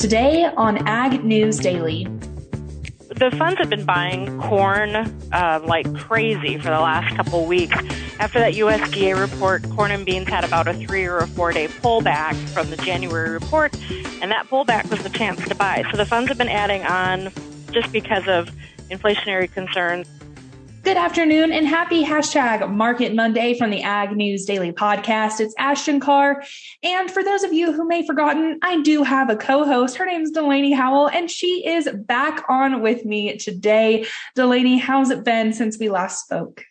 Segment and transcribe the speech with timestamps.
[0.00, 2.04] Today on Ag News Daily.
[2.04, 7.76] The funds have been buying corn uh, like crazy for the last couple weeks.
[8.18, 11.68] After that USDA report, corn and beans had about a three or a four day
[11.68, 13.74] pullback from the January report,
[14.22, 15.84] and that pullback was the chance to buy.
[15.90, 17.30] So the funds have been adding on
[17.70, 18.50] just because of
[18.88, 20.08] inflationary concerns.
[20.82, 25.38] Good afternoon and happy hashtag Market Monday from the Ag News Daily Podcast.
[25.38, 26.42] It's Ashton Carr.
[26.82, 29.96] And for those of you who may have forgotten, I do have a co-host.
[29.96, 34.06] Her name is Delaney Howell, and she is back on with me today.
[34.34, 36.64] Delaney, how's it been since we last spoke?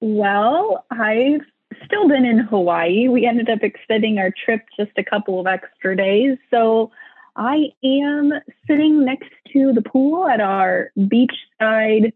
[0.00, 1.42] Well, I've
[1.84, 3.08] still been in Hawaii.
[3.08, 6.38] We ended up extending our trip just a couple of extra days.
[6.50, 6.90] So
[7.36, 8.32] I am
[8.66, 12.12] sitting next to the pool at our beachside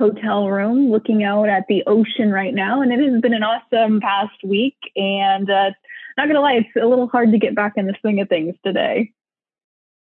[0.00, 2.82] hotel room looking out at the ocean right now.
[2.82, 4.76] And it has been an awesome past week.
[4.96, 5.70] And uh,
[6.16, 8.28] not going to lie, it's a little hard to get back in the swing of
[8.28, 9.12] things today.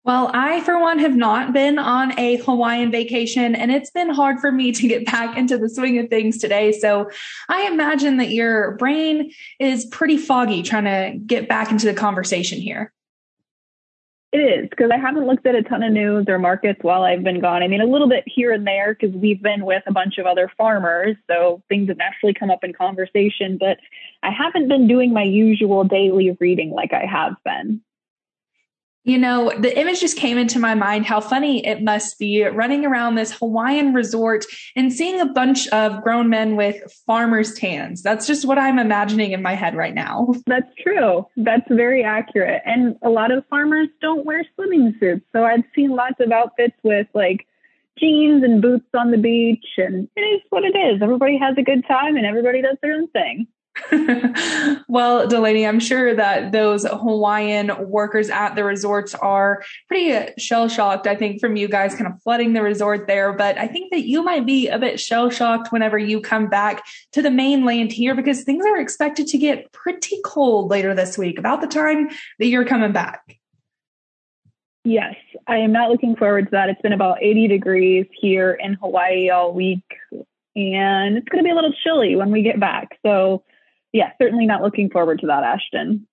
[0.04, 4.38] Well, I, for one, have not been on a Hawaiian vacation, and it's been hard
[4.38, 6.72] for me to get back into the swing of things today.
[6.72, 7.10] So
[7.50, 12.58] I imagine that your brain is pretty foggy trying to get back into the conversation
[12.58, 12.92] here.
[14.30, 17.24] It is because I haven't looked at a ton of news or markets while I've
[17.24, 17.62] been gone.
[17.62, 20.26] I mean, a little bit here and there because we've been with a bunch of
[20.26, 21.16] other farmers.
[21.30, 23.78] So things have naturally come up in conversation, but
[24.22, 27.80] I haven't been doing my usual daily reading like I have been.
[29.08, 32.84] You know, the image just came into my mind how funny it must be running
[32.84, 34.44] around this Hawaiian resort
[34.76, 38.02] and seeing a bunch of grown men with farmers' tans.
[38.02, 40.34] That's just what I'm imagining in my head right now.
[40.46, 41.26] That's true.
[41.38, 42.60] That's very accurate.
[42.66, 45.24] And a lot of farmers don't wear swimming suits.
[45.32, 47.46] So I've seen lots of outfits with like
[47.98, 49.64] jeans and boots on the beach.
[49.78, 51.00] And it is what it is.
[51.00, 53.46] Everybody has a good time and everybody does their own thing.
[54.88, 61.06] well, Delaney, I'm sure that those Hawaiian workers at the resorts are pretty shell shocked,
[61.06, 63.32] I think, from you guys kind of flooding the resort there.
[63.32, 66.84] But I think that you might be a bit shell shocked whenever you come back
[67.12, 71.38] to the mainland here because things are expected to get pretty cold later this week,
[71.38, 72.08] about the time
[72.38, 73.38] that you're coming back.
[74.84, 75.16] Yes,
[75.46, 76.70] I am not looking forward to that.
[76.70, 79.84] It's been about 80 degrees here in Hawaii all week,
[80.56, 82.98] and it's going to be a little chilly when we get back.
[83.04, 83.44] So,
[83.92, 86.06] yeah, certainly not looking forward to that, Ashton.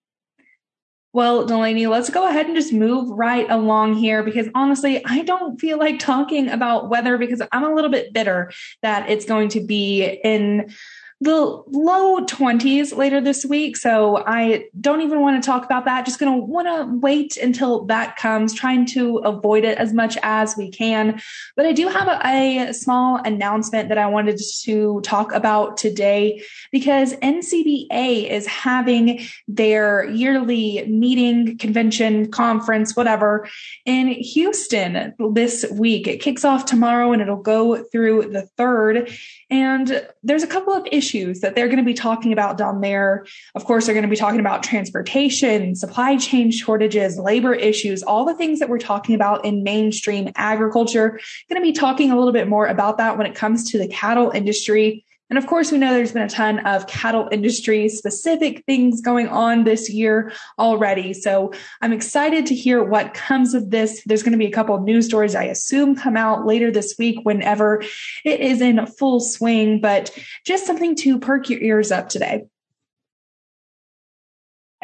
[1.15, 5.57] Well, Delaney, let's go ahead and just move right along here because honestly, I don't
[5.61, 9.61] feel like talking about weather because I'm a little bit bitter that it's going to
[9.61, 10.73] be in
[11.21, 13.77] the low 20s later this week.
[13.77, 16.05] So I don't even want to talk about that.
[16.05, 20.17] Just going to want to wait until that comes, trying to avoid it as much
[20.23, 21.21] as we can.
[21.55, 26.43] But I do have a, a small announcement that I wanted to talk about today
[26.71, 33.47] because NCBA is having their yearly meeting, convention, conference, whatever
[33.85, 36.07] in Houston this week.
[36.07, 39.09] It kicks off tomorrow and it'll go through the third.
[39.49, 43.25] And there's a couple of issues that they're going to be talking about down there.
[43.53, 48.25] Of course, they're going to be talking about transportation, supply chain shortages, labor issues, all
[48.25, 51.19] the things that we're talking about in mainstream agriculture.
[51.49, 53.87] Going to be talking a little bit more about that when it comes to the
[53.87, 58.63] cattle industry and of course, we know there's been a ton of cattle industry specific
[58.65, 61.13] things going on this year already.
[61.13, 64.03] So I'm excited to hear what comes of this.
[64.05, 66.95] There's going to be a couple of news stories, I assume, come out later this
[66.99, 67.81] week whenever
[68.23, 70.15] it is in full swing, but
[70.45, 72.43] just something to perk your ears up today.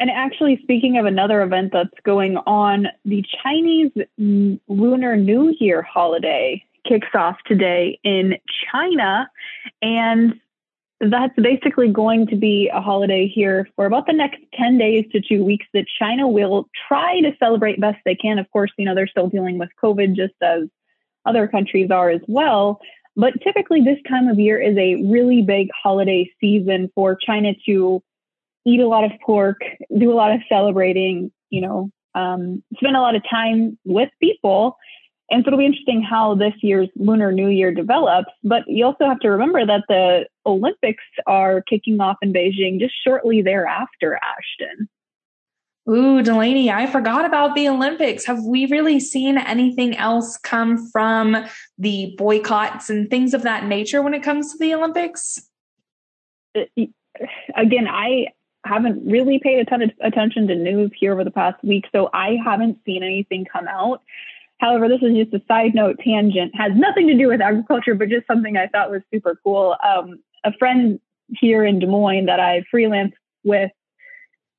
[0.00, 6.64] And actually, speaking of another event that's going on, the Chinese Lunar New Year holiday
[6.86, 8.36] kicks off today in
[8.70, 9.28] China.
[9.80, 10.40] And
[11.00, 15.20] that's basically going to be a holiday here for about the next 10 days to
[15.20, 18.38] two weeks that China will try to celebrate best they can.
[18.38, 20.68] Of course, you know, they're still dealing with COVID just as
[21.26, 22.80] other countries are as well.
[23.16, 28.02] But typically, this time of year is a really big holiday season for China to
[28.64, 29.60] eat a lot of pork,
[29.98, 34.76] do a lot of celebrating, you know, um, spend a lot of time with people.
[35.32, 38.30] And so it'll be interesting how this year's Lunar New Year develops.
[38.44, 42.94] But you also have to remember that the Olympics are kicking off in Beijing just
[43.02, 44.88] shortly thereafter, Ashton.
[45.88, 48.26] Ooh, Delaney, I forgot about the Olympics.
[48.26, 51.44] Have we really seen anything else come from
[51.78, 55.48] the boycotts and things of that nature when it comes to the Olympics?
[56.54, 56.66] Uh,
[57.56, 58.26] again, I
[58.64, 62.10] haven't really paid a ton of attention to news here over the past week, so
[62.12, 64.02] I haven't seen anything come out.
[64.62, 68.08] However, this is just a side note tangent, has nothing to do with agriculture, but
[68.08, 69.74] just something I thought was super cool.
[69.84, 71.00] Um, a friend
[71.40, 73.12] here in Des Moines that I freelance
[73.42, 73.72] with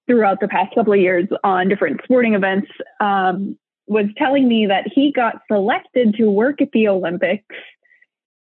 [0.06, 2.68] throughout the past couple of years on different sporting events
[3.00, 3.58] um,
[3.88, 7.56] was telling me that he got selected to work at the Olympics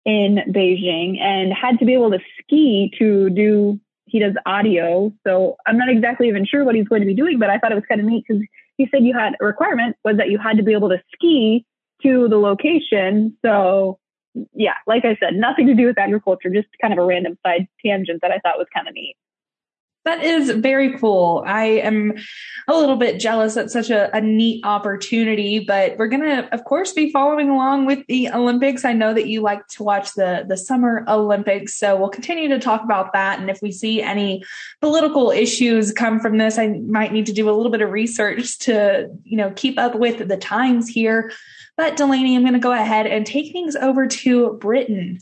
[0.06, 5.12] in Beijing and had to be able to ski to do he does audio.
[5.26, 7.72] So I'm not exactly even sure what he's going to be doing, but I thought
[7.72, 8.42] it was kind of neat because
[8.76, 11.64] he said you had a requirement was that you had to be able to ski
[12.02, 13.36] to the location.
[13.44, 13.98] So
[14.52, 17.68] yeah, like I said, nothing to do with agriculture, just kind of a random side
[17.84, 19.16] tangent that I thought was kind of neat.
[20.04, 21.42] That is very cool.
[21.46, 22.12] I am
[22.68, 26.64] a little bit jealous at such a, a neat opportunity, but we're going to, of
[26.64, 28.84] course, be following along with the Olympics.
[28.84, 32.58] I know that you like to watch the, the Summer Olympics, so we'll continue to
[32.58, 33.38] talk about that.
[33.40, 34.44] And if we see any
[34.82, 38.58] political issues come from this, I might need to do a little bit of research
[38.60, 41.32] to, you know, keep up with the times here.
[41.78, 45.20] But Delaney, I'm going to go ahead and take things over to Britain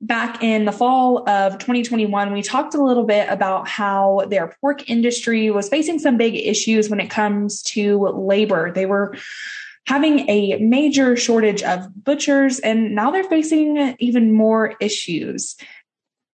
[0.00, 4.88] back in the fall of 2021, we talked a little bit about how their pork
[4.88, 8.72] industry was facing some big issues when it comes to labor.
[8.72, 9.16] They were
[9.86, 15.56] having a major shortage of butchers, and now they're facing even more issues.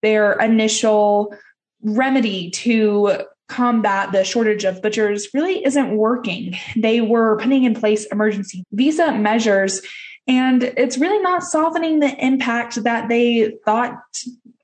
[0.03, 1.35] Their initial
[1.83, 6.57] remedy to combat the shortage of butchers really isn't working.
[6.75, 9.83] They were putting in place emergency visa measures
[10.27, 13.99] and it's really not softening the impact that they thought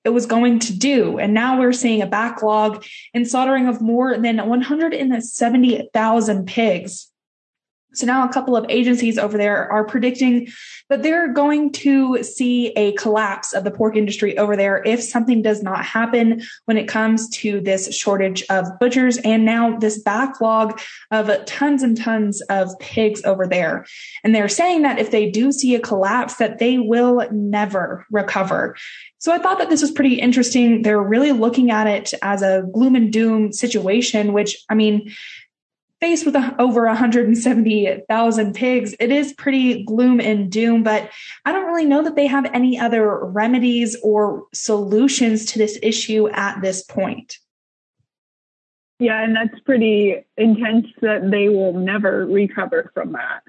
[0.04, 1.18] it was going to do.
[1.18, 7.07] And now we're seeing a backlog in slaughtering of more than 170,000 pigs.
[7.94, 10.48] So now a couple of agencies over there are predicting
[10.90, 15.40] that they're going to see a collapse of the pork industry over there if something
[15.40, 20.80] does not happen when it comes to this shortage of butchers and now this backlog
[21.10, 23.86] of tons and tons of pigs over there.
[24.22, 28.76] And they're saying that if they do see a collapse that they will never recover.
[29.18, 30.82] So I thought that this was pretty interesting.
[30.82, 35.10] They're really looking at it as a gloom and doom situation, which I mean,
[36.00, 41.10] faced with over 170,000 pigs, it is pretty gloom and doom, but
[41.44, 46.28] I don't really know that they have any other remedies or solutions to this issue
[46.28, 47.38] at this point.
[49.00, 53.42] Yeah, and that's pretty intense that they will never recover from that.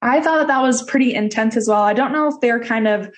[0.00, 1.82] I thought that was pretty intense as well.
[1.82, 3.10] I don't know if they're kind of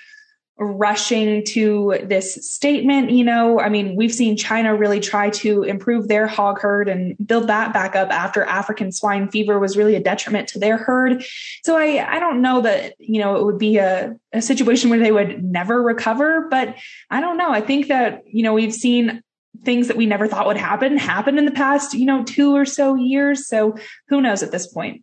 [0.61, 3.11] rushing to this statement.
[3.11, 7.17] You know, I mean, we've seen China really try to improve their hog herd and
[7.27, 11.25] build that back up after African swine fever was really a detriment to their herd.
[11.65, 14.99] So I, I don't know that, you know, it would be a, a situation where
[14.99, 16.77] they would never recover, but
[17.09, 17.51] I don't know.
[17.51, 19.23] I think that, you know, we've seen
[19.65, 22.67] things that we never thought would happen happen in the past, you know, two or
[22.67, 23.49] so years.
[23.49, 23.77] So
[24.09, 25.03] who knows at this point?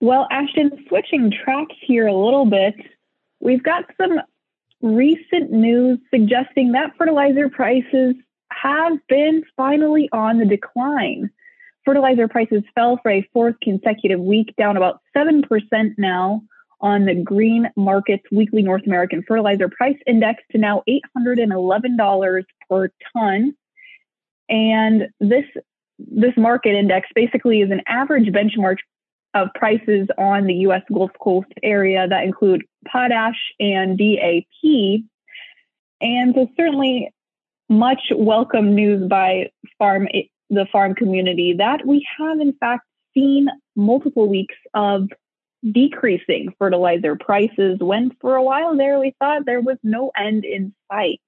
[0.00, 2.74] Well, Ashton, switching tracks here a little bit,
[3.40, 4.20] we've got some
[4.82, 8.14] recent news suggesting that fertilizer prices
[8.52, 11.30] have been finally on the decline.
[11.84, 15.42] Fertilizer prices fell for a fourth consecutive week, down about 7%
[15.96, 16.42] now
[16.80, 20.82] on the Green Markets Weekly North American Fertilizer Price Index to now
[21.16, 23.54] $811 per ton.
[24.48, 25.44] And this
[25.98, 28.76] this market index basically is an average benchmark
[29.38, 30.82] of prices on the U.S.
[30.92, 35.02] Gulf Coast area that include potash and DAP.
[36.00, 37.10] And so certainly
[37.68, 40.08] much welcome news by farm
[40.50, 42.82] the farm community that we have in fact
[43.12, 45.08] seen multiple weeks of
[45.72, 50.72] decreasing fertilizer prices when for a while there we thought there was no end in
[50.90, 51.20] sight.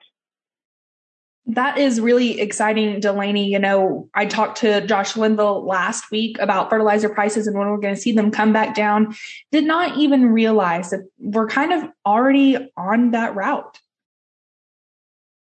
[1.46, 3.50] That is really exciting, Delaney.
[3.50, 7.78] You know, I talked to Josh Linville last week about fertilizer prices and when we're
[7.78, 9.16] going to see them come back down.
[9.50, 13.78] Did not even realize that we're kind of already on that route.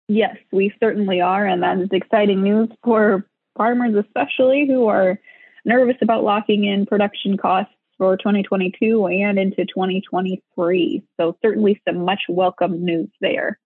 [0.09, 1.47] Yes, we certainly are.
[1.47, 5.19] And that is exciting news for farmers, especially who are
[5.65, 11.03] nervous about locking in production costs for 2022 and into 2023.
[11.19, 13.59] So, certainly some much welcome news there.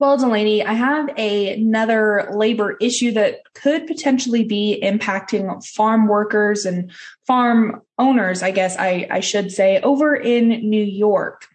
[0.00, 6.64] Well, Delaney, I have a, another labor issue that could potentially be impacting farm workers
[6.64, 6.92] and
[7.26, 11.46] farm owners, I guess I, I should say, over in New York.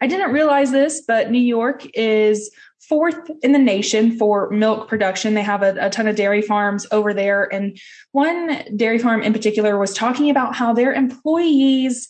[0.00, 5.34] I didn't realize this, but New York is fourth in the nation for milk production.
[5.34, 7.44] They have a, a, ton of dairy farms over there.
[7.54, 7.78] And
[8.10, 12.08] one dairy farm in particular was talking about how their employees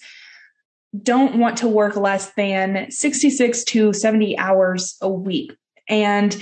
[1.02, 5.52] don't want to work less than 66 to 70 hours a week.
[5.88, 6.36] And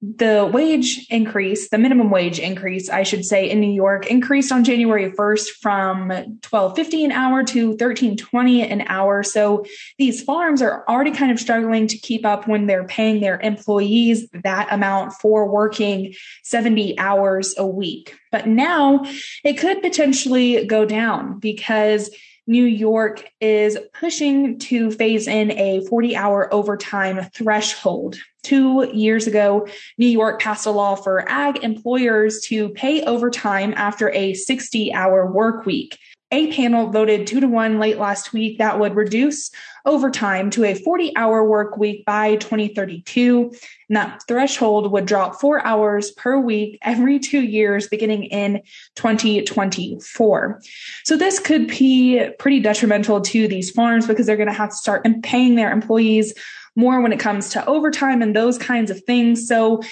[0.00, 4.62] the wage increase, the minimum wage increase, I should say, in New York increased on
[4.62, 9.24] January 1st from 12.50 an hour to 13.20 an hour.
[9.24, 9.64] So
[9.98, 14.28] these farms are already kind of struggling to keep up when they're paying their employees
[14.44, 18.16] that amount for working 70 hours a week.
[18.30, 19.04] But now
[19.42, 22.08] it could potentially go down because
[22.48, 28.16] New York is pushing to phase in a 40 hour overtime threshold.
[28.42, 34.10] Two years ago, New York passed a law for ag employers to pay overtime after
[34.10, 35.98] a 60 hour work week.
[36.30, 39.50] A panel voted two to one late last week that would reduce
[39.86, 43.50] overtime to a 40 hour work week by 2032.
[43.88, 48.60] And that threshold would drop four hours per week every two years beginning in
[48.96, 50.60] 2024.
[51.04, 54.76] So this could be pretty detrimental to these farms because they're going to have to
[54.76, 56.34] start paying their employees
[56.76, 59.48] more when it comes to overtime and those kinds of things.
[59.48, 59.82] So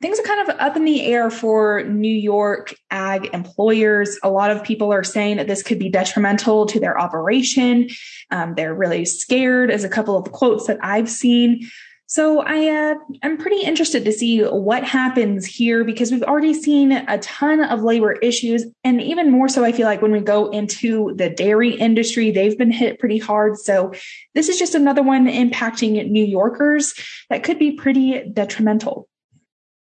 [0.00, 4.18] things are kind of up in the air for New York ag employers.
[4.22, 7.88] A lot of people are saying that this could be detrimental to their operation.
[8.30, 11.68] Um, they're really scared, as a couple of quotes that I've seen.
[12.10, 16.90] So I uh, I'm pretty interested to see what happens here because we've already seen
[16.92, 20.48] a ton of labor issues, and even more so, I feel like when we go
[20.48, 23.58] into the dairy industry, they've been hit pretty hard.
[23.58, 23.92] So
[24.34, 26.94] this is just another one impacting New Yorkers
[27.28, 29.06] that could be pretty detrimental.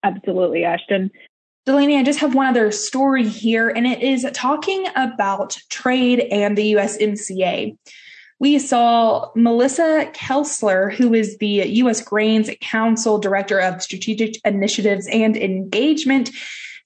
[0.02, 1.10] Absolutely, Ashton.
[1.64, 6.56] Delaney, I just have one other story here, and it is talking about trade and
[6.56, 7.76] the USMCA.
[8.38, 12.02] We saw Melissa Kessler, who is the U.S.
[12.02, 16.30] Grains Council Director of Strategic Initiatives and Engagement,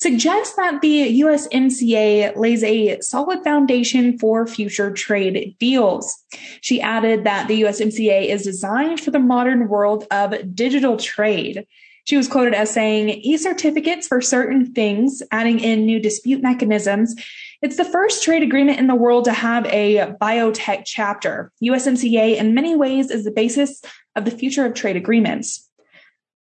[0.01, 6.25] suggest that the USMCA lays a solid foundation for future trade deals.
[6.63, 11.67] She added that the USMCA is designed for the modern world of digital trade.
[12.05, 17.15] She was quoted as saying, e certificates for certain things, adding in new dispute mechanisms.
[17.63, 21.53] It's the first trade agreement in the world to have a biotech chapter.
[21.63, 23.83] USMCA, in many ways, is the basis
[24.17, 25.69] of the future of trade agreements.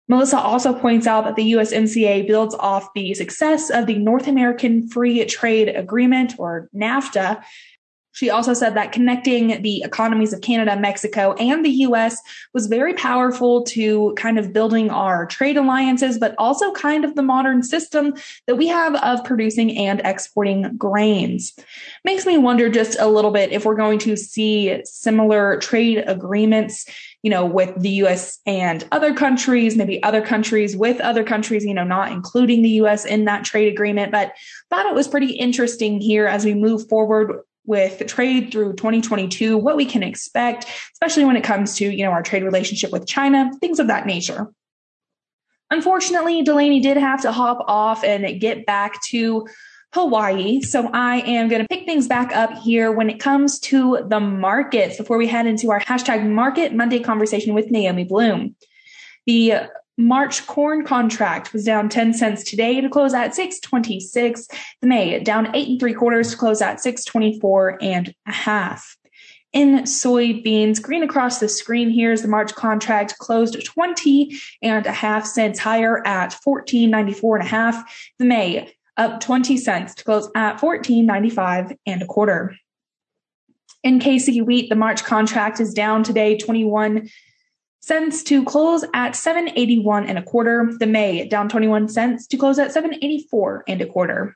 [0.08, 4.90] Melissa also points out that the USMCA builds off the success of the North American
[4.90, 7.44] Free Trade Agreement, or NAFTA,
[8.20, 12.20] she also said that connecting the economies of Canada, Mexico, and the US
[12.54, 17.24] was very powerful to kind of building our trade alliances, but also kind of the
[17.24, 18.14] modern system
[18.46, 21.58] that we have of producing and exporting grains.
[22.04, 26.86] Makes me wonder just a little bit if we're going to see similar trade agreements
[27.22, 31.74] you know, with the US and other countries, maybe other countries with other countries, you
[31.74, 34.12] know, not including the US in that trade agreement.
[34.12, 34.34] But
[34.70, 39.78] thought it was pretty interesting here as we move forward with trade through 2022, what
[39.78, 43.52] we can expect, especially when it comes to, you know, our trade relationship with China,
[43.62, 44.48] things of that nature.
[45.70, 49.48] Unfortunately, Delaney did have to hop off and get back to
[49.94, 50.62] Hawaii.
[50.62, 54.20] So I am going to pick things back up here when it comes to the
[54.20, 58.56] markets before we head into our hashtag market Monday conversation with Naomi Blohm.
[59.28, 59.70] The
[60.00, 64.48] March corn contract was down 10 cents today to close at 626.
[64.80, 68.96] The May down eight and three quarters to close at 624 and a half.
[69.52, 74.92] In soybeans, green across the screen here is the March contract closed 20 and a
[74.92, 78.12] half cents higher at 1494 and a half.
[78.20, 82.56] The May up 20 cents to close at 1495 and a quarter.
[83.84, 87.10] In KC wheat, the March contract is down today 21
[87.82, 90.70] cents to close at 781 and a quarter.
[90.80, 94.36] The May down 21 cents to close at 784 and a quarter.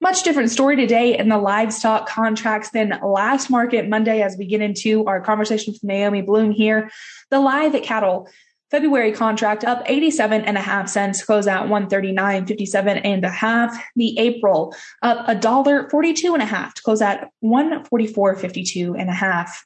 [0.00, 4.60] Much different story today in the livestock contracts than last market Monday as we get
[4.60, 6.90] into our conversation with Naomi Blohm here.
[7.30, 8.28] The live cattle
[8.70, 13.80] February contract up 87 and a half cents, close at 139.57 and a half.
[13.94, 19.12] The April up a dollar 42 and a half to close at 144.52 and a
[19.12, 19.64] half.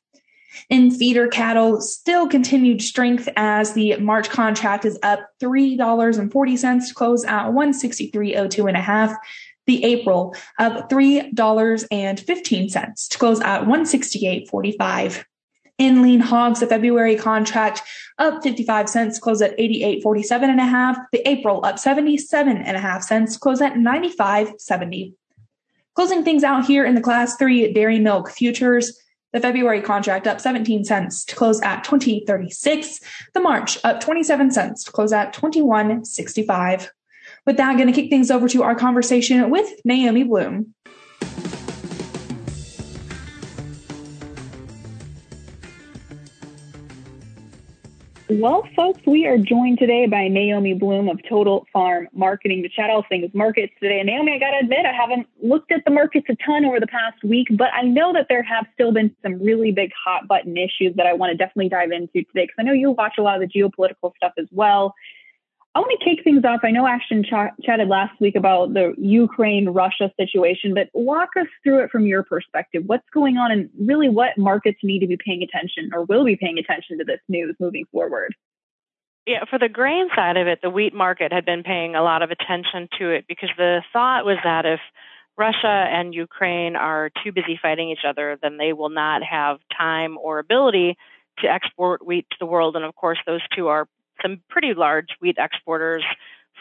[0.69, 7.25] In feeder cattle, still continued strength as the March contract is up $3.40 to close
[7.25, 9.12] at 163.02 and a half.
[9.67, 15.25] The April up $3.15 to close at 168.45.
[15.78, 17.83] In lean hogs, the February contract
[18.19, 20.99] up 55 cents, close at 88.47 and a half.
[21.12, 25.14] The April up 77 and a half cents, close at 95.70.
[25.95, 29.00] Closing things out here in the class three dairy milk futures.
[29.32, 33.00] The February contract up 17 cents to close at 2036.
[33.35, 36.90] The March up 27 cents to close at 2165.
[37.44, 40.68] With that, I'm going to kick things over to our conversation with Naomi Blohm.
[48.30, 52.90] Well, folks, we are joined today by Naomi Blohm of Total Farm Marketing to chat
[52.90, 54.00] all things markets today.
[54.00, 56.78] And Naomi, I got to admit, I haven't looked at the markets a ton over
[56.78, 60.28] the past week, but I know that there have still been some really big hot
[60.28, 63.14] button issues that I want to definitely dive into today because I know you watch
[63.18, 64.94] a lot of the geopolitical stuff as well.
[65.78, 66.62] I want to kick things off.
[66.64, 71.47] I know Ashton ch- chatted last week about the Ukraine Russia situation, but walk us
[71.62, 72.82] through it from your perspective.
[72.87, 76.35] What's going on and really what markets need to be paying attention or will be
[76.35, 78.35] paying attention to this news moving forward?
[79.25, 82.23] Yeah, for the grain side of it, the wheat market had been paying a lot
[82.23, 84.80] of attention to it because the thought was that if
[85.37, 90.18] Russia and Ukraine are too busy fighting each other, then they will not have time
[90.18, 90.97] or ability
[91.38, 92.75] to export wheat to the world.
[92.75, 93.87] And of course, those two are
[94.22, 96.04] some pretty large wheat exporters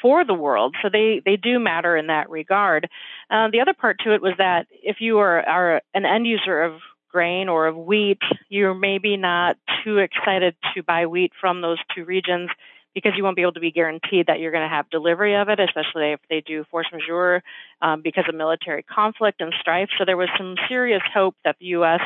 [0.01, 0.75] for the world.
[0.81, 2.87] So they, they do matter in that regard.
[3.29, 6.61] Uh, the other part to it was that if you are, are an end user
[6.61, 11.79] of grain or of wheat, you're maybe not too excited to buy wheat from those
[11.95, 12.49] two regions
[12.93, 15.49] because you won't be able to be guaranteed that you're going to have delivery of
[15.49, 17.43] it, especially if they do force majeure
[17.81, 19.89] um, because of military conflict and strife.
[19.97, 22.01] So there was some serious hope that the U.S.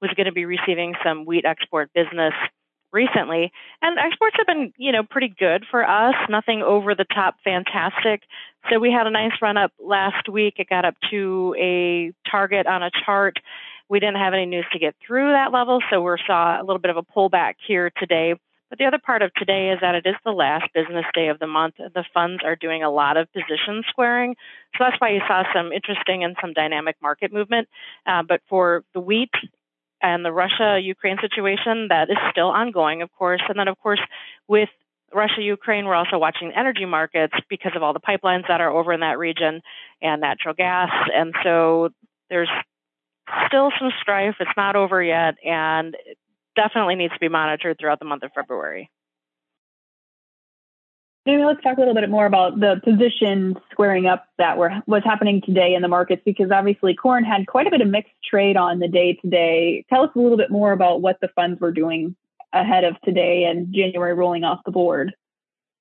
[0.00, 2.34] was going to be receiving some wheat export business
[2.92, 3.52] recently.
[3.82, 8.22] And exports have been, you know, pretty good for us, nothing over the top fantastic.
[8.70, 10.54] So we had a nice run up last week.
[10.58, 13.38] It got up to a target on a chart.
[13.88, 16.78] We didn't have any news to get through that level, so we saw a little
[16.78, 18.34] bit of a pullback here today.
[18.68, 21.38] But the other part of today is that it is the last business day of
[21.38, 21.76] the month.
[21.78, 24.36] The funds are doing a lot of position squaring.
[24.76, 27.68] So that's why you saw some interesting and some dynamic market movement.
[28.06, 29.30] Uh, but for the wheat
[30.02, 33.42] and the Russia Ukraine situation that is still ongoing, of course.
[33.48, 34.00] And then, of course,
[34.46, 34.68] with
[35.12, 38.92] Russia Ukraine, we're also watching energy markets because of all the pipelines that are over
[38.92, 39.62] in that region
[40.02, 40.90] and natural gas.
[41.14, 41.90] And so
[42.30, 42.50] there's
[43.46, 44.36] still some strife.
[44.40, 46.18] It's not over yet, and it
[46.56, 48.90] definitely needs to be monitored throughout the month of February.
[51.36, 55.42] Let's talk a little bit more about the position squaring up that were what's happening
[55.44, 58.78] today in the markets because obviously corn had quite a bit of mixed trade on
[58.78, 59.84] the day today.
[59.90, 62.16] Tell us a little bit more about what the funds were doing
[62.52, 65.12] ahead of today and January rolling off the board.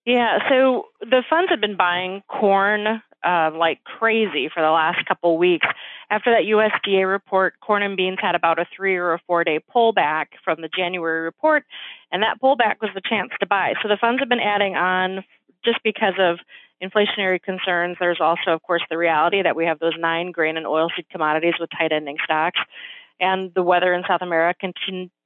[0.06, 5.38] Yeah, so the funds have been buying corn uh, like crazy for the last couple
[5.38, 5.68] weeks.
[6.10, 9.60] After that USDA report, corn and beans had about a three or a four day
[9.60, 11.66] pullback from the January report,
[12.12, 13.74] and that pullback was the chance to buy.
[13.82, 15.24] So the funds have been adding on
[15.64, 16.40] just because of
[16.82, 20.66] inflationary concerns, there's also, of course, the reality that we have those nine grain and
[20.66, 22.60] oilseed commodities with tight ending stocks,
[23.20, 24.72] and the weather in South America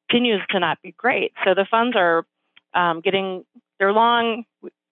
[0.09, 1.33] continues to not be great.
[1.43, 2.25] So the funds are
[2.73, 3.43] um, getting
[3.79, 4.45] they're long.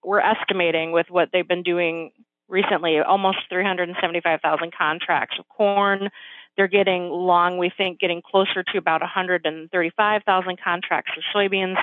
[0.04, 2.12] We're estimating with what they've been doing
[2.48, 6.10] recently, almost 375,000 contracts of corn.
[6.58, 11.78] They're getting long, we think, getting closer to about 135,000 contracts of soybeans.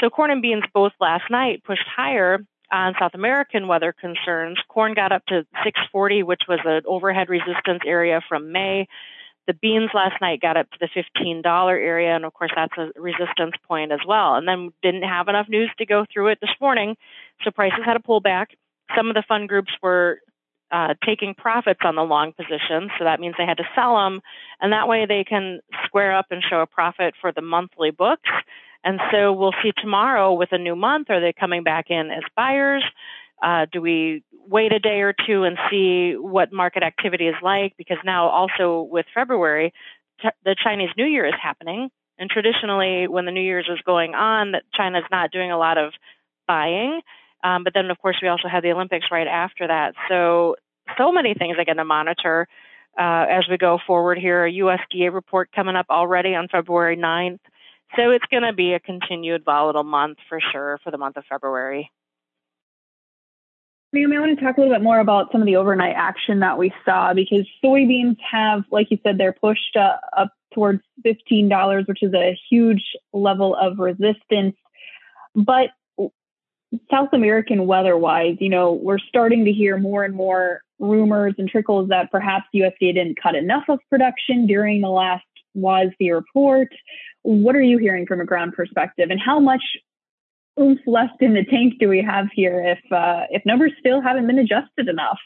[0.00, 4.58] So corn and beans both last night pushed higher on South American weather concerns.
[4.68, 8.88] Corn got up to 640, which was an overhead resistance area from May.
[9.46, 13.00] The beans last night got up to the $15 area, and of course, that's a
[13.00, 14.34] resistance point as well.
[14.34, 16.96] And then didn't have enough news to go through it this morning,
[17.44, 18.46] so prices had a pullback.
[18.96, 20.20] Some of the fund groups were
[20.70, 24.20] uh, taking profits on the long positions, so that means they had to sell them,
[24.60, 28.30] and that way they can square up and show a profit for the monthly books.
[28.84, 31.08] And so we'll see tomorrow with a new month.
[31.10, 32.84] Are they coming back in as buyers?
[33.42, 37.74] Uh, do we wait a day or two and see what market activity is like?
[37.78, 39.72] Because now, also with February,
[40.20, 41.90] t- the Chinese New Year is happening.
[42.18, 45.92] And traditionally, when the New Year's is going on, China's not doing a lot of
[46.46, 47.00] buying.
[47.42, 49.94] Um, but then, of course, we also have the Olympics right after that.
[50.08, 50.56] So,
[50.96, 52.46] so many things get to monitor
[52.98, 54.46] uh, as we go forward here.
[54.46, 57.40] A USDA report coming up already on February 9th.
[57.96, 61.24] So it's going to be a continued volatile month for sure for the month of
[61.28, 61.90] February.
[63.92, 66.40] Ma'am, I want to talk a little bit more about some of the overnight action
[66.40, 71.86] that we saw because soybeans have, like you said, they're pushed uh, up towards $15,
[71.86, 74.56] which is a huge level of resistance.
[75.36, 75.70] But
[76.90, 81.48] South American weather wise, you know, we're starting to hear more and more rumors and
[81.48, 85.24] trickles that perhaps USDA didn't cut enough of production during the last
[85.56, 86.68] WASDE report.
[87.22, 89.62] What are you hearing from a ground perspective, and how much
[90.60, 94.26] oomph left in the tank do we have here if uh, if numbers still haven't
[94.26, 95.18] been adjusted enough?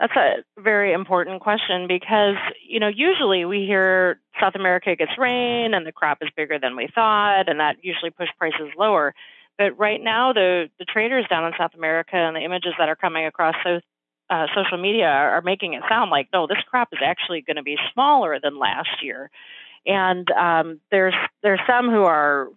[0.00, 2.36] That's a very important question because,
[2.66, 6.74] you know, usually we hear South America gets rain and the crop is bigger than
[6.74, 9.12] we thought, and that usually push prices lower.
[9.58, 12.96] But right now, the, the traders down in South America and the images that are
[12.96, 13.80] coming across so,
[14.30, 17.62] uh, social media are, making it sound like, no, this crop is actually going to
[17.62, 19.30] be smaller than last year
[19.86, 22.48] and um, there's there's some who are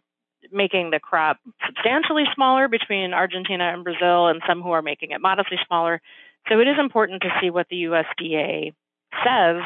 [0.51, 5.21] making the crop substantially smaller between Argentina and Brazil, and some who are making it
[5.21, 6.01] modestly smaller.
[6.49, 8.73] So it is important to see what the USDA
[9.25, 9.61] says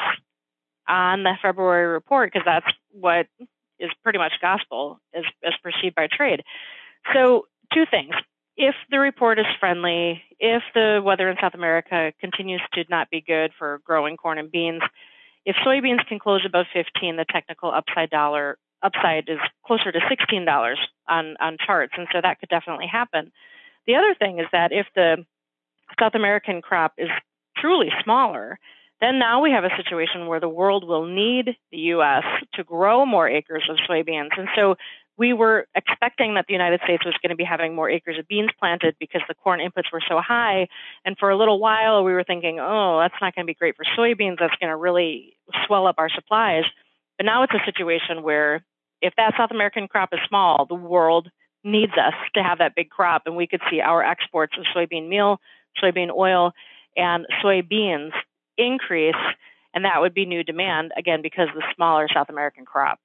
[0.87, 3.27] on the February report because that's what
[3.79, 6.43] is pretty much gospel as, as perceived by trade.
[7.13, 8.13] So, two things.
[8.57, 13.21] If the report is friendly, if the weather in South America continues to not be
[13.21, 14.81] good for growing corn and beans,
[15.45, 20.75] if soybeans can close above 15, the technical upside dollar upside is closer to $16
[21.07, 21.93] on, on charts.
[21.97, 23.31] And so that could definitely happen.
[23.85, 25.25] The other thing is that if the
[25.99, 27.09] South American crop is
[27.57, 28.59] truly smaller,
[29.01, 32.23] then now we have a situation where the world will need the U.S.
[32.53, 34.37] to grow more acres of soybeans.
[34.37, 34.75] And so
[35.17, 38.27] we were expecting that the United States was going to be having more acres of
[38.27, 40.67] beans planted because the corn inputs were so high.
[41.05, 43.75] And for a little while, we were thinking, oh, that's not going to be great
[43.75, 44.37] for soybeans.
[44.39, 46.65] That's going to really swell up our supplies.
[47.17, 48.63] But now it's a situation where
[49.01, 51.29] if that South American crop is small, the world
[51.63, 53.23] needs us to have that big crop.
[53.25, 55.41] And we could see our exports of soybean meal,
[55.83, 56.51] soybean oil,
[56.95, 58.11] and soybeans
[58.55, 59.15] increase.
[59.73, 62.99] And that would be new demand, again, because the smaller South American crop.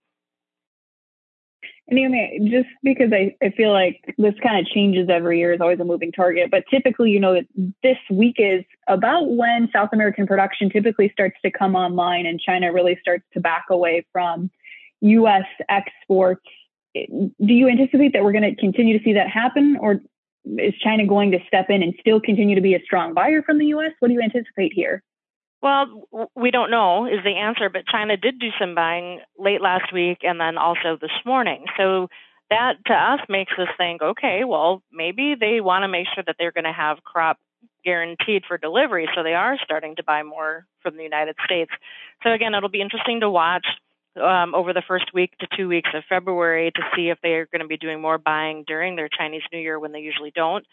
[1.89, 5.61] And Naomi, just because I, I feel like this kind of changes every year is
[5.61, 7.41] always a moving target, but typically, you know,
[7.83, 12.73] this week is about when South American production typically starts to come online and China
[12.73, 14.51] really starts to back away from
[15.01, 15.45] U.S.
[15.69, 16.47] exports.
[16.95, 20.01] Do you anticipate that we're going to continue to see that happen, or
[20.45, 23.59] is China going to step in and still continue to be a strong buyer from
[23.59, 23.93] the U.S.?
[23.99, 25.03] What do you anticipate here?
[25.63, 29.93] Well, we don't know is the answer, but China did do some buying late last
[29.93, 31.67] week and then also this morning.
[31.77, 32.09] So
[32.51, 36.37] that to us makes us think, okay, well, maybe they want to make sure that
[36.39, 37.39] they're going to have crop
[37.85, 41.71] guaranteed for delivery, so they are starting to buy more from the United States.
[42.23, 43.67] So again, it'll be interesting to watch
[44.21, 47.47] um, over the first week to two weeks of February to see if they are
[47.47, 50.65] going to be doing more buying during their Chinese New Year when they usually don't,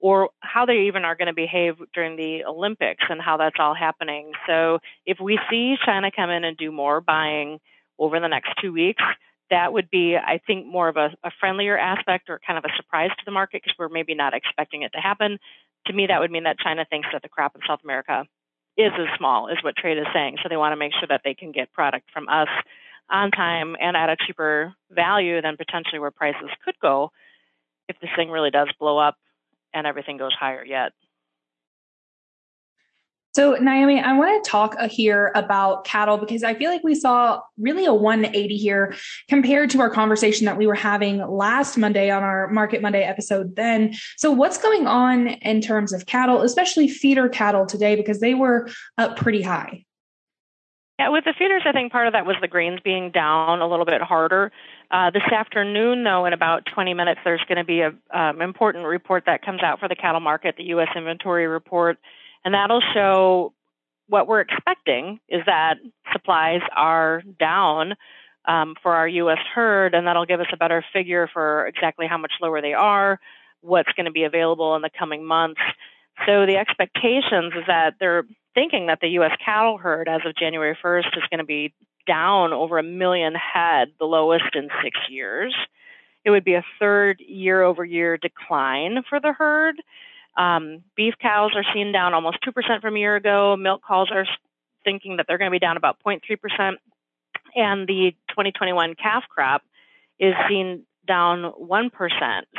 [0.00, 3.74] or how they even are going to behave during the Olympics and how that's all
[3.74, 4.32] happening.
[4.46, 7.58] So if we see China come in and do more buying
[7.98, 9.02] over the next two weeks,
[9.50, 12.76] that would be, I think, more of a, a friendlier aspect or kind of a
[12.76, 15.38] surprise to the market because we're maybe not expecting it to happen.
[15.86, 18.26] To me, that would mean that China thinks that the crop in South America
[18.76, 20.36] is as small, is what trade is saying.
[20.42, 22.48] So they want to make sure that they can get product from us
[23.10, 27.10] on time and at a cheaper value than potentially where prices could go
[27.88, 29.16] if this thing really does blow up
[29.74, 30.92] and everything goes higher yet.
[33.34, 36.94] So, Naomi, I want to talk uh, here about cattle because I feel like we
[36.96, 38.96] saw really a 180 here
[39.28, 43.54] compared to our conversation that we were having last Monday on our Market Monday episode
[43.54, 43.94] then.
[44.16, 48.68] So, what's going on in terms of cattle, especially feeder cattle today, because they were
[48.96, 49.84] up pretty high?
[50.98, 53.68] Yeah, with the feeders, I think part of that was the grains being down a
[53.68, 54.50] little bit harder.
[54.90, 58.86] Uh, this afternoon, though, in about 20 minutes, there's going to be an um, important
[58.86, 60.88] report that comes out for the cattle market, the U.S.
[60.96, 61.98] inventory report,
[62.44, 63.52] and that'll show
[64.08, 65.74] what we're expecting is that
[66.12, 67.94] supplies are down
[68.46, 69.38] um, for our U.S.
[69.54, 73.20] herd, and that'll give us a better figure for exactly how much lower they are,
[73.60, 75.60] what's going to be available in the coming months.
[76.26, 78.24] So the expectations is that they're
[78.54, 79.36] thinking that the U.S.
[79.44, 81.74] cattle herd as of January 1st is going to be
[82.08, 85.54] down over a million head, the lowest in six years.
[86.24, 89.76] It would be a third year over year decline for the herd.
[90.36, 93.56] Um, beef cows are seen down almost 2% from a year ago.
[93.56, 94.26] Milk cows are
[94.84, 96.74] thinking that they're going to be down about 0.3%.
[97.54, 99.62] And the 2021 calf crop
[100.18, 101.90] is seen down 1%.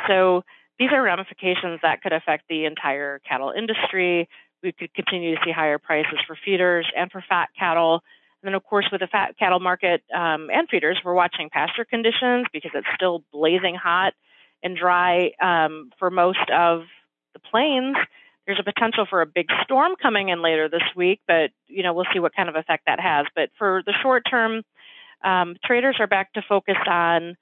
[0.07, 0.43] So
[0.77, 4.27] these are ramifications that could affect the entire cattle industry.
[4.63, 8.01] We could continue to see higher prices for feeders and for fat cattle.
[8.41, 11.85] And then, of course, with the fat cattle market um, and feeders, we're watching pasture
[11.85, 14.13] conditions because it's still blazing hot
[14.63, 16.83] and dry um, for most of
[17.33, 17.97] the plains.
[18.45, 21.93] There's a potential for a big storm coming in later this week, but you know
[21.93, 23.27] we'll see what kind of effect that has.
[23.35, 24.63] But for the short term,
[25.23, 27.35] um, traders are back to focus on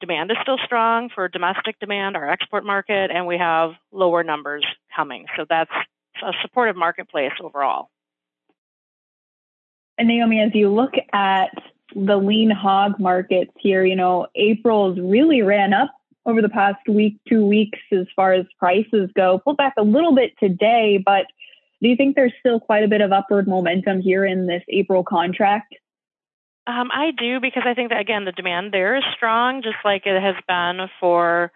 [0.00, 4.64] demand is still strong for domestic demand, our export market, and we have lower numbers
[4.94, 5.26] coming.
[5.36, 5.70] So that's
[6.22, 7.88] a supportive marketplace overall.
[9.98, 11.50] And Naomi, as you look at
[11.94, 15.90] the lean hog markets here, you know, April's really ran up
[16.26, 19.38] over the past week, two weeks as far as prices go.
[19.38, 21.26] Pulled back a little bit today, but
[21.82, 25.04] do you think there's still quite a bit of upward momentum here in this April
[25.04, 25.74] contract?
[26.66, 30.06] Um, I do because I think that again the demand there is strong, just like
[30.06, 31.52] it has been for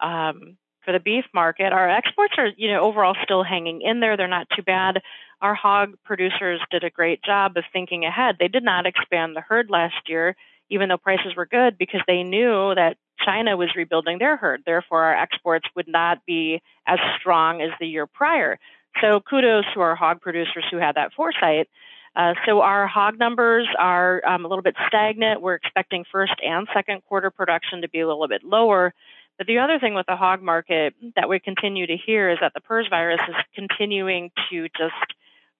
[0.00, 1.72] um, for the beef market.
[1.74, 4.16] Our exports are, you know, overall still hanging in there.
[4.16, 5.02] They're not too bad.
[5.40, 8.36] Our hog producers did a great job of thinking ahead.
[8.38, 10.34] They did not expand the herd last year,
[10.70, 14.62] even though prices were good, because they knew that China was rebuilding their herd.
[14.64, 18.58] Therefore, our exports would not be as strong as the year prior.
[19.00, 21.68] So kudos to our hog producers who had that foresight.
[22.14, 25.42] Uh, so our hog numbers are um, a little bit stagnant.
[25.42, 28.94] We're expecting first and second quarter production to be a little bit lower.
[29.36, 32.54] But the other thing with the hog market that we continue to hear is that
[32.54, 35.14] the PRRS virus is continuing to just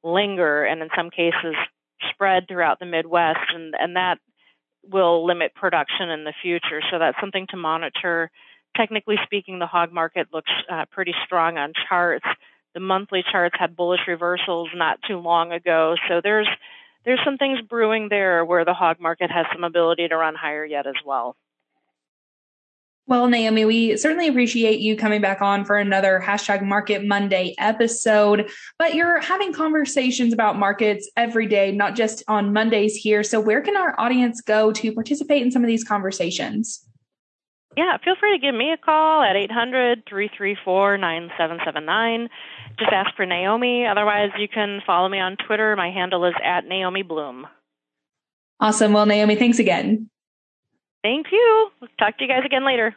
[0.06, 1.54] linger and in some cases
[2.10, 4.18] spread throughout the Midwest, and, and that
[4.84, 6.80] will limit production in the future.
[6.90, 8.30] So that's something to monitor.
[8.76, 12.26] Technically speaking, the hog market looks uh, pretty strong on charts.
[12.74, 16.48] The monthly charts had bullish reversals not too long ago, so there's
[17.04, 20.64] there's some things brewing there where the hog market has some ability to run higher
[20.64, 21.36] yet as well.
[23.08, 28.50] Well, Naomi, we certainly appreciate you coming back on for another hashtag Market Monday episode.
[28.80, 33.22] But you're having conversations about markets every day, not just on Mondays here.
[33.22, 36.84] So, where can our audience go to participate in some of these conversations?
[37.76, 42.28] Yeah, feel free to give me a call at 800 334 9779.
[42.78, 43.86] Just ask for Naomi.
[43.86, 45.76] Otherwise, you can follow me on Twitter.
[45.76, 47.44] My handle is at Naomi Blohm.
[48.58, 48.92] Awesome.
[48.92, 50.10] Well, Naomi, thanks again.
[51.06, 51.70] Thank you.
[52.00, 52.96] talk to you guys again later.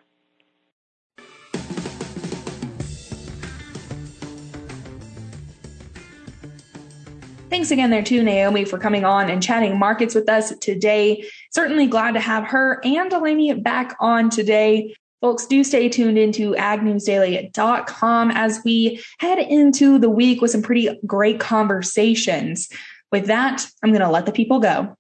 [7.52, 11.24] Thanks again there to Naomi for coming on and chatting markets with us today.
[11.52, 14.96] Certainly glad to have her and Delaney back on today.
[15.22, 20.90] Folks, do stay tuned into agnewsdaily.com as we head into the week with some pretty
[21.06, 22.70] great conversations.
[23.12, 24.98] With that, I'm going to let the people go.